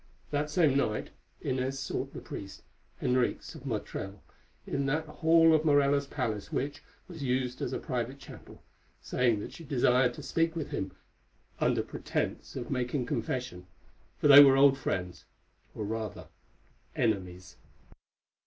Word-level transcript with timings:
That 0.31 0.49
same 0.49 0.75
night 0.75 1.11
Inez 1.41 1.77
sought 1.77 2.11
the 2.11 2.21
priest, 2.21 2.63
Henriques 3.03 3.53
of 3.53 3.67
Motril, 3.67 4.21
in 4.65 4.87
that 4.87 5.05
hall 5.05 5.53
of 5.53 5.63
Morella's 5.63 6.07
palace 6.07 6.51
which 6.51 6.81
was 7.07 7.21
used 7.21 7.61
as 7.61 7.71
a 7.71 7.77
private 7.77 8.17
chapel, 8.17 8.63
saying 8.99 9.41
that 9.41 9.53
she 9.53 9.63
desired 9.63 10.15
to 10.15 10.23
speak 10.23 10.55
with 10.55 10.71
him 10.71 10.91
under 11.59 11.83
pretence 11.83 12.55
of 12.55 12.71
making 12.71 13.05
confession, 13.05 13.67
for 14.17 14.27
they 14.27 14.43
were 14.43 14.57
old 14.57 14.75
friends—or 14.75 15.85
rather 15.85 16.29
enemies. 16.95 17.57